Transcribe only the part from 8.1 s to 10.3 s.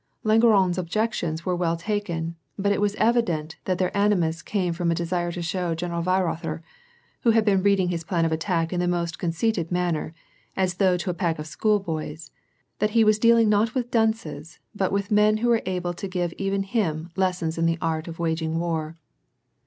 of attack in the most con ceited manner,